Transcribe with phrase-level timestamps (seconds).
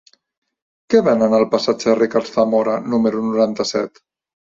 [0.93, 4.03] Què venen al passatge de Ricard Zamora número noranta-set?